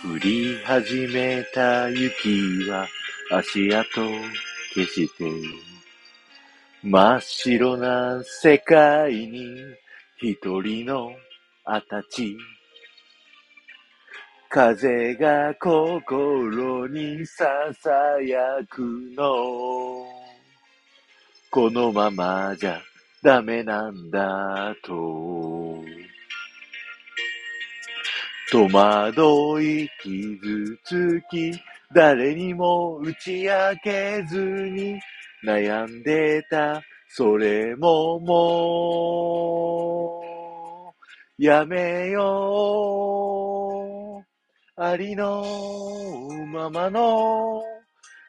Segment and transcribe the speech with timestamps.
[0.00, 2.86] 降り始めた雪は
[3.32, 4.00] 足跡
[4.72, 5.24] 消して
[6.84, 9.56] 真っ白な世界に
[10.22, 11.10] 一人の
[11.64, 12.36] あたち
[14.48, 17.44] 風が心にさ
[17.82, 17.90] さ
[18.22, 18.38] や
[18.70, 18.80] く
[19.16, 20.06] の。
[21.50, 22.80] このままじゃ
[23.22, 25.82] ダメなんだと。
[28.50, 31.52] 戸惑い傷つき
[31.94, 33.50] 誰にも打ち明
[33.84, 34.98] けずに
[35.44, 36.82] 悩んでた。
[37.10, 40.22] それもも
[41.38, 43.04] うやめよ
[44.18, 44.24] う。
[44.82, 45.44] ありの
[46.52, 47.62] ままの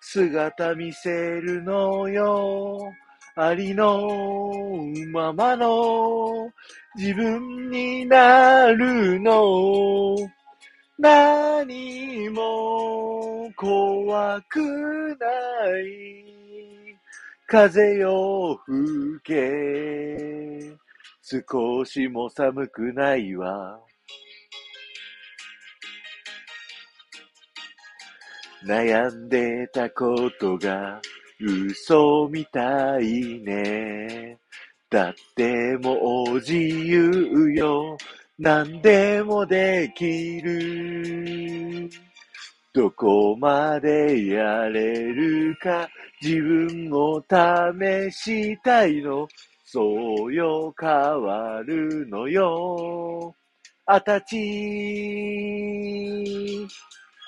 [0.00, 2.92] 姿見せるのよ。
[3.36, 4.67] ありの
[5.12, 6.50] ままの
[6.96, 10.16] 自分になるの。
[10.98, 16.38] 何も怖くない
[17.46, 20.76] 風よ吹け
[21.22, 23.78] 少しも寒くないわ
[28.66, 31.00] 悩んでたことが
[31.40, 34.38] 嘘みたいね。
[34.90, 37.98] だってもう自由よ。
[38.38, 41.90] 何でもできる。
[42.72, 45.88] どこまでやれるか
[46.22, 49.28] 自分を試したいの。
[49.64, 53.34] そうよ、変わるのよ。
[53.84, 54.36] あたち、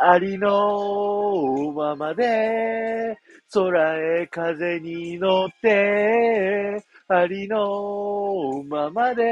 [0.00, 3.16] ありのままで
[3.52, 9.24] 空へ風に乗って、ありのままで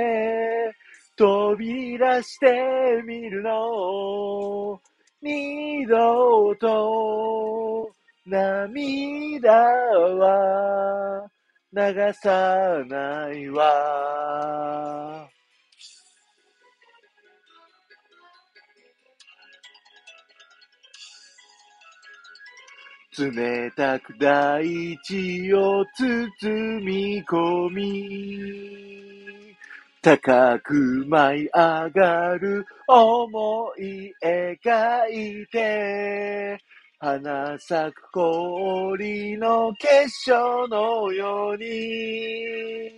[1.15, 4.81] 飛び出してみるの。
[5.21, 7.91] 二度と
[8.25, 11.31] 涙は
[11.73, 15.36] 流さないわ。
[23.19, 24.63] 冷たく大
[25.03, 29.57] 地を包み込み、
[30.03, 36.59] 高く舞い上がる思い描いて、
[36.99, 42.93] 花咲く氷の結晶のように、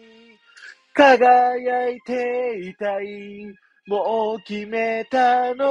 [0.95, 3.55] 輝いていたい、
[3.87, 5.65] もう決めたの。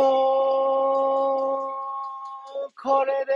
[2.82, 3.34] これで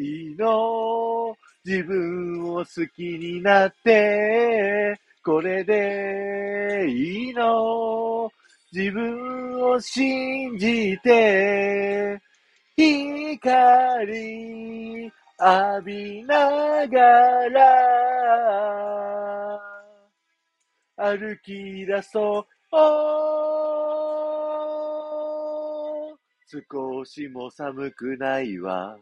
[0.00, 8.30] いいの自分を好きになって、これでいいの
[8.72, 12.20] 自分を信じて、
[12.76, 13.38] 光
[15.40, 17.58] 浴びながら
[20.96, 22.46] 歩き出そう。
[26.70, 28.96] 少しも寒くないわ。